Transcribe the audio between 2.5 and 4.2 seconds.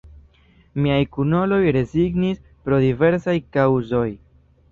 pro diversaj kaŭzoj.